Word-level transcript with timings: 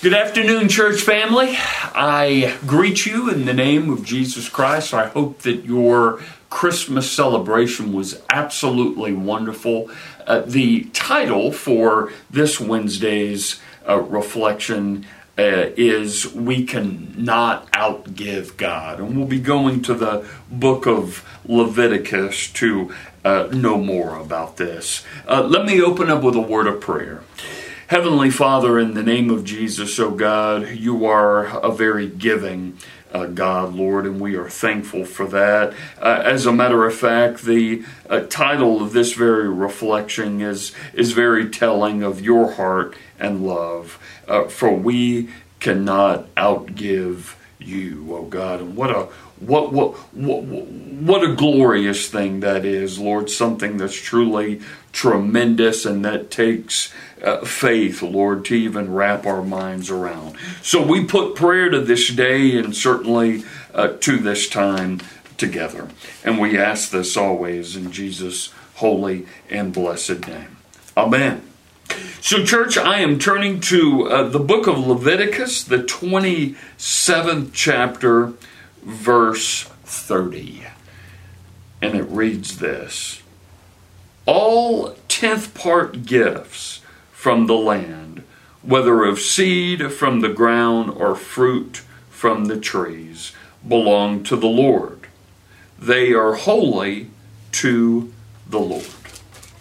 Good 0.00 0.14
afternoon, 0.14 0.68
church 0.68 1.00
family. 1.00 1.56
I 1.56 2.56
greet 2.64 3.04
you 3.04 3.28
in 3.30 3.46
the 3.46 3.52
name 3.52 3.90
of 3.90 4.04
Jesus 4.04 4.48
Christ. 4.48 4.94
I 4.94 5.08
hope 5.08 5.40
that 5.40 5.64
your 5.64 6.22
Christmas 6.50 7.10
celebration 7.10 7.92
was 7.92 8.22
absolutely 8.30 9.12
wonderful. 9.12 9.90
Uh, 10.24 10.42
the 10.42 10.84
title 10.92 11.50
for 11.50 12.12
this 12.30 12.60
Wednesday's 12.60 13.60
uh, 13.88 13.98
reflection 13.98 15.04
uh, 15.36 15.74
is 15.76 16.32
We 16.32 16.64
Cannot 16.64 17.68
Outgive 17.72 18.56
God. 18.56 19.00
And 19.00 19.16
we'll 19.16 19.26
be 19.26 19.40
going 19.40 19.82
to 19.82 19.94
the 19.94 20.24
book 20.48 20.86
of 20.86 21.28
Leviticus 21.44 22.52
to 22.52 22.94
uh, 23.24 23.48
know 23.50 23.76
more 23.76 24.16
about 24.16 24.58
this. 24.58 25.04
Uh, 25.26 25.42
let 25.42 25.66
me 25.66 25.82
open 25.82 26.08
up 26.08 26.22
with 26.22 26.36
a 26.36 26.40
word 26.40 26.68
of 26.68 26.80
prayer. 26.80 27.24
Heavenly 27.88 28.28
Father, 28.28 28.78
in 28.78 28.92
the 28.92 29.02
name 29.02 29.30
of 29.30 29.44
Jesus, 29.44 29.98
O 29.98 30.08
oh 30.08 30.10
God, 30.10 30.68
you 30.68 31.06
are 31.06 31.46
a 31.46 31.72
very 31.72 32.06
giving 32.06 32.76
uh, 33.14 33.24
God, 33.24 33.72
Lord, 33.72 34.04
and 34.04 34.20
we 34.20 34.36
are 34.36 34.50
thankful 34.50 35.06
for 35.06 35.26
that. 35.28 35.72
Uh, 35.98 36.20
as 36.22 36.44
a 36.44 36.52
matter 36.52 36.84
of 36.84 36.94
fact, 36.94 37.44
the 37.44 37.82
uh, 38.10 38.20
title 38.28 38.82
of 38.82 38.92
this 38.92 39.14
very 39.14 39.48
reflection 39.48 40.42
is, 40.42 40.72
is 40.92 41.12
very 41.12 41.48
telling 41.48 42.02
of 42.02 42.20
your 42.20 42.52
heart 42.52 42.94
and 43.18 43.46
love, 43.46 43.98
uh, 44.28 44.44
for 44.48 44.74
we 44.74 45.30
cannot 45.58 46.26
outgive 46.34 47.36
you, 47.58 48.14
oh 48.14 48.24
God. 48.24 48.60
And 48.60 48.76
what 48.76 48.90
a 48.90 49.08
what, 49.40 49.72
what 49.72 49.94
what 50.14 50.42
what 50.44 51.24
a 51.24 51.34
glorious 51.34 52.08
thing 52.08 52.40
that 52.40 52.64
is, 52.64 52.98
Lord. 52.98 53.30
Something 53.30 53.76
that's 53.76 54.00
truly 54.00 54.60
tremendous 54.92 55.84
and 55.84 56.04
that 56.04 56.30
takes 56.30 56.92
uh, 57.22 57.44
faith, 57.44 58.02
Lord, 58.02 58.44
to 58.46 58.54
even 58.54 58.92
wrap 58.92 59.26
our 59.26 59.42
minds 59.42 59.90
around. 59.90 60.36
So 60.62 60.84
we 60.84 61.04
put 61.04 61.34
prayer 61.34 61.68
to 61.70 61.80
this 61.80 62.08
day 62.08 62.58
and 62.58 62.74
certainly 62.74 63.44
uh, 63.74 63.88
to 64.00 64.18
this 64.18 64.48
time 64.48 65.00
together. 65.36 65.88
And 66.24 66.38
we 66.38 66.58
ask 66.58 66.90
this 66.90 67.16
always 67.16 67.76
in 67.76 67.92
Jesus' 67.92 68.52
holy 68.76 69.26
and 69.50 69.72
blessed 69.72 70.26
name. 70.26 70.56
Amen. 70.96 71.47
So, 72.20 72.44
church, 72.44 72.76
I 72.76 72.98
am 72.98 73.18
turning 73.18 73.60
to 73.60 74.08
uh, 74.08 74.28
the 74.28 74.38
book 74.38 74.66
of 74.66 74.78
Leviticus, 74.78 75.64
the 75.64 75.78
27th 75.78 77.50
chapter, 77.52 78.34
verse 78.82 79.62
30. 79.84 80.64
And 81.80 81.94
it 81.94 82.04
reads 82.04 82.58
this 82.58 83.22
All 84.26 84.96
tenth 85.08 85.54
part 85.54 86.04
gifts 86.04 86.80
from 87.12 87.46
the 87.46 87.56
land, 87.56 88.24
whether 88.62 89.04
of 89.04 89.20
seed 89.20 89.92
from 89.92 90.20
the 90.20 90.28
ground 90.28 90.90
or 90.90 91.14
fruit 91.14 91.82
from 92.10 92.46
the 92.46 92.60
trees, 92.60 93.32
belong 93.66 94.22
to 94.24 94.36
the 94.36 94.48
Lord. 94.48 95.06
They 95.78 96.12
are 96.12 96.34
holy 96.34 97.10
to 97.52 98.12
the 98.46 98.60
Lord. 98.60 98.86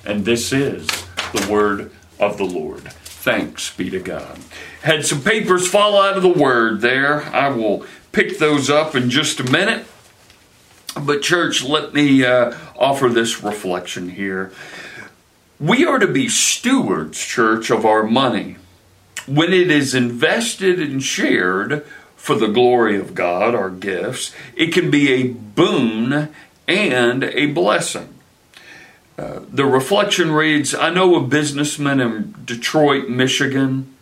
And 0.04 0.26
this 0.26 0.52
is 0.52 0.88
the 1.34 1.48
word 1.50 1.92
of 2.20 2.38
the 2.38 2.46
Lord. 2.46 2.84
Thanks 2.94 3.76
be 3.76 3.90
to 3.90 4.00
God. 4.00 4.40
Had 4.84 5.06
some 5.06 5.22
papers 5.22 5.68
fall 5.68 6.02
out 6.02 6.18
of 6.18 6.24
the 6.24 6.30
word 6.30 6.82
there. 6.82 7.24
I 7.24 7.50
will 7.50 7.86
pick 8.12 8.40
those 8.40 8.70
up 8.70 8.96
in 8.96 9.10
just 9.10 9.40
a 9.40 9.52
minute. 9.52 9.86
But, 11.00 11.22
church, 11.22 11.64
let 11.64 11.94
me 11.94 12.26
uh, 12.26 12.56
offer 12.76 13.10
this 13.10 13.44
reflection 13.44 14.10
here. 14.10 14.52
We 15.60 15.86
are 15.86 16.00
to 16.00 16.08
be 16.08 16.30
stewards, 16.30 17.20
church, 17.20 17.70
of 17.70 17.86
our 17.86 18.04
money. 18.04 18.58
When 19.26 19.52
it 19.52 19.70
is 19.70 19.94
invested 19.94 20.80
and 20.80 21.04
shared 21.04 21.86
for 22.16 22.36
the 22.36 22.48
glory 22.48 22.98
of 22.98 23.14
God, 23.14 23.54
our 23.54 23.70
gifts, 23.70 24.34
it 24.56 24.74
can 24.74 24.90
be 24.90 25.12
a 25.12 25.28
boon 25.28 26.30
and 26.68 27.24
a 27.24 27.48
blessing. 27.48 28.17
The 29.18 29.66
reflection 29.66 30.32
reads 30.32 30.76
I 30.76 30.92
know 30.92 31.16
a 31.16 31.22
businessman 31.22 32.00
in 32.00 32.36
Detroit, 32.46 33.10
Michigan, 33.10 33.96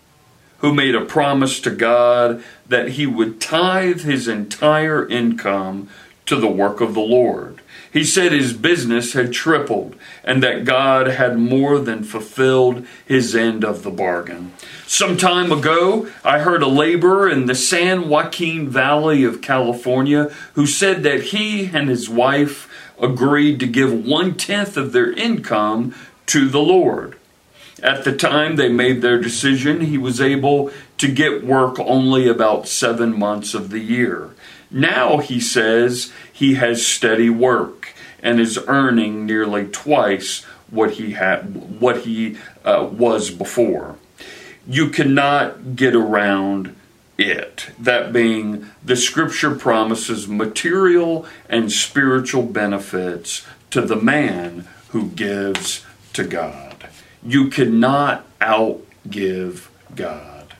who 0.57 0.73
made 0.73 0.93
a 0.93 1.05
promise 1.05 1.61
to 1.61 1.71
God 1.71 2.43
that 2.67 2.89
he 2.89 3.05
would 3.05 3.39
tithe 3.39 4.01
his 4.01 4.27
entire 4.27 5.07
income 5.07 5.87
to 6.25 6.35
the 6.35 6.47
work 6.47 6.81
of 6.81 6.93
the 6.93 6.99
Lord. 6.99 7.61
He 7.93 8.03
said 8.03 8.33
his 8.33 8.51
business 8.51 9.13
had 9.13 9.31
tripled 9.31 9.95
and 10.21 10.43
that 10.43 10.65
God 10.65 11.07
had 11.07 11.37
more 11.37 11.79
than 11.79 12.03
fulfilled 12.03 12.85
his 13.05 13.33
end 13.33 13.63
of 13.63 13.83
the 13.83 13.91
bargain. 13.91 14.51
Some 14.85 15.15
time 15.15 15.49
ago, 15.49 16.09
I 16.21 16.39
heard 16.39 16.61
a 16.61 16.67
laborer 16.67 17.29
in 17.29 17.45
the 17.45 17.55
San 17.55 18.09
Joaquin 18.09 18.67
Valley 18.67 19.23
of 19.23 19.41
California 19.41 20.25
who 20.55 20.67
said 20.67 21.03
that 21.03 21.23
he 21.25 21.67
and 21.67 21.87
his 21.87 22.09
wife 22.09 22.69
agreed 23.01 23.59
to 23.59 23.67
give 23.67 24.05
one 24.05 24.35
tenth 24.35 24.77
of 24.77 24.91
their 24.91 25.11
income 25.11 25.95
to 26.27 26.47
the 26.49 26.59
Lord. 26.59 27.17
At 27.83 28.03
the 28.03 28.15
time 28.15 28.55
they 28.55 28.69
made 28.69 29.01
their 29.01 29.19
decision, 29.19 29.81
he 29.81 29.97
was 29.97 30.21
able 30.21 30.71
to 30.97 31.11
get 31.11 31.43
work 31.43 31.77
only 31.79 32.27
about 32.27 32.67
seven 32.67 33.17
months 33.17 33.53
of 33.53 33.69
the 33.69 33.79
year. 33.79 34.29
Now, 34.71 35.17
he 35.17 35.39
says, 35.39 36.11
he 36.31 36.55
has 36.55 36.85
steady 36.85 37.29
work 37.29 37.93
and 38.23 38.39
is 38.39 38.59
earning 38.67 39.25
nearly 39.25 39.67
twice 39.67 40.43
what 40.71 40.91
he 40.91 41.11
had 41.11 41.79
what 41.79 42.01
he 42.01 42.37
uh, 42.63 42.89
was 42.91 43.29
before. 43.29 43.97
You 44.67 44.89
cannot 44.89 45.75
get 45.75 45.95
around 45.95 46.75
it. 47.17 47.69
That 47.79 48.11
being, 48.11 48.67
the 48.83 48.95
scripture 48.95 49.55
promises 49.55 50.27
material 50.27 51.25
and 51.49 51.71
spiritual 51.71 52.43
benefits 52.43 53.45
to 53.71 53.81
the 53.81 53.95
man 53.95 54.67
who 54.89 55.09
gives 55.09 55.85
to 56.13 56.23
God. 56.23 56.89
You 57.23 57.49
cannot 57.49 58.25
outgive 58.39 59.67
God. 59.95 60.53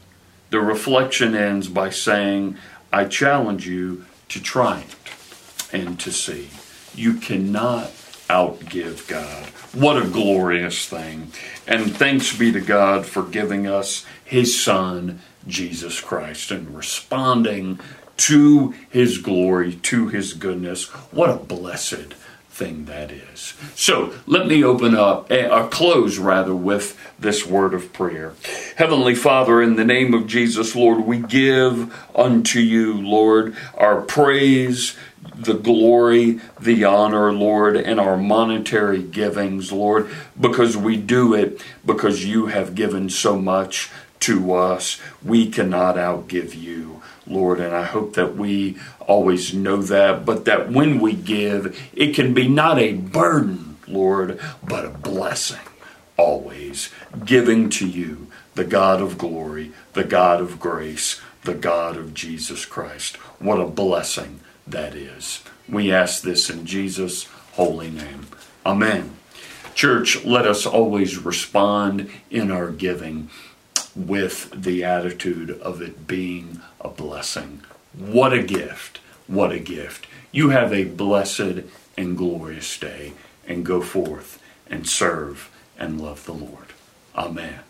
The 0.50 0.60
reflection 0.60 1.36
ends 1.36 1.68
by 1.68 1.90
saying, 1.90 2.58
I 2.92 3.06
challenge 3.06 3.68
you 3.68 4.06
to 4.30 4.42
try 4.42 4.82
it 4.82 5.74
and 5.74 6.00
to 6.00 6.12
see. 6.12 6.50
You 6.94 7.16
cannot 7.16 7.92
outgive 8.30 9.08
God. 9.08 9.46
What 9.74 10.02
a 10.02 10.08
glorious 10.08 10.88
thing. 10.88 11.32
And 11.68 11.96
thanks 11.96 12.36
be 12.36 12.52
to 12.52 12.62
God 12.62 13.06
for 13.06 13.24
giving 13.24 13.68
us 13.68 14.06
His 14.24 14.60
Son, 14.60 15.20
Jesus 15.48 16.00
Christ, 16.02 16.52
and 16.52 16.76
responding 16.76 17.80
to 18.18 18.74
His 18.90 19.18
glory, 19.18 19.76
to 19.76 20.08
His 20.08 20.34
goodness. 20.34 20.86
What 21.12 21.30
a 21.30 21.36
blessed 21.36 22.14
thing 22.56 22.86
that 22.86 23.12
is. 23.12 23.54
So 23.76 24.14
let 24.26 24.48
me 24.48 24.64
open 24.64 24.96
up, 24.96 25.30
or 25.30 25.52
uh, 25.52 25.68
close 25.68 26.18
rather, 26.18 26.56
with 26.56 26.98
this 27.20 27.46
word 27.46 27.74
of 27.74 27.92
prayer. 27.92 28.34
Heavenly 28.78 29.14
Father, 29.14 29.62
in 29.62 29.76
the 29.76 29.84
name 29.84 30.14
of 30.14 30.26
Jesus, 30.26 30.74
Lord, 30.74 31.06
we 31.06 31.18
give 31.18 31.94
unto 32.16 32.60
you, 32.60 32.94
Lord, 32.94 33.58
our 33.78 34.02
praise, 34.02 34.96
the 35.36 35.54
glory, 35.54 36.40
the 36.60 36.86
honor, 36.86 37.34
Lord, 37.34 37.76
and 37.76 38.00
our 38.00 38.16
monetary 38.16 39.04
givings, 39.04 39.74
Lord, 39.74 40.10
because 40.40 40.78
we 40.78 40.96
do 40.96 41.34
it 41.34 41.62
because 41.86 42.24
you 42.24 42.46
have 42.46 42.74
given 42.74 43.10
so 43.10 43.38
much 43.38 43.92
to 44.26 44.54
us. 44.54 45.00
We 45.24 45.50
cannot 45.50 45.98
outgive 45.98 46.56
you, 46.56 47.02
Lord, 47.28 47.60
and 47.60 47.76
I 47.76 47.84
hope 47.84 48.14
that 48.16 48.36
we 48.36 48.78
always 49.00 49.54
know 49.54 49.78
that, 49.84 50.26
but 50.26 50.46
that 50.46 50.72
when 50.72 51.00
we 51.00 51.14
give, 51.14 51.80
it 51.94 52.16
can 52.16 52.34
be 52.34 52.48
not 52.48 52.80
a 52.80 52.94
burden, 52.94 53.78
Lord, 53.88 54.40
but 54.68 54.84
a 54.84 54.90
blessing, 54.90 55.68
always 56.18 56.90
giving 57.24 57.70
to 57.72 57.88
you, 57.88 58.28
the 58.56 58.64
God 58.64 59.00
of 59.00 59.18
glory, 59.20 59.74
the 59.94 60.04
God 60.04 60.42
of 60.42 60.60
grace, 60.60 61.22
the 61.44 61.54
God 61.54 61.96
of 61.96 62.16
Jesus 62.16 62.66
Christ. 62.66 63.18
What 63.40 63.60
a 63.60 63.68
blessing 63.68 64.40
that 64.66 64.96
is. 64.96 65.44
We 65.70 65.92
ask 65.92 66.24
this 66.24 66.50
in 66.50 66.66
Jesus' 66.66 67.26
holy 67.54 67.92
name. 67.92 68.28
Amen. 68.66 69.18
Church, 69.76 70.26
let 70.26 70.48
us 70.48 70.66
always 70.66 71.18
respond 71.18 72.10
in 72.32 72.50
our 72.50 72.72
giving 72.72 73.30
with 73.96 74.52
the 74.64 74.84
attitude 74.84 75.52
of 75.62 75.82
it 75.82 76.08
being 76.08 76.62
a 76.82 76.90
blessing. 76.90 77.62
What 77.98 78.34
a 78.34 78.44
gift! 78.44 79.00
What 79.28 79.52
a 79.52 79.60
gift. 79.60 80.06
You 80.32 80.50
have 80.50 80.72
a 80.72 80.84
blessed 80.84 81.64
and 81.98 82.18
glorious 82.18 82.78
day 82.78 83.14
and 83.48 83.66
go 83.66 83.82
forth 83.82 84.42
and 84.68 84.88
serve 84.88 85.50
and 85.78 86.00
love 86.00 86.26
the 86.26 86.34
Lord. 86.34 86.74
Amen. 87.16 87.65